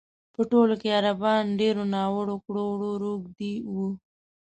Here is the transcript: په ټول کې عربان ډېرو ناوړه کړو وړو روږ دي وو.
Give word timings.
په 0.35 0.41
ټول 0.51 0.69
کې 0.81 0.89
عربان 0.99 1.43
ډېرو 1.59 1.83
ناوړه 1.93 2.35
کړو 2.45 2.63
وړو 2.69 2.91
روږ 3.03 3.21
دي 3.37 3.53
وو. 3.73 3.87